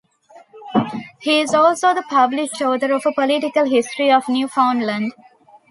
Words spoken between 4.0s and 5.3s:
of Newfoundland.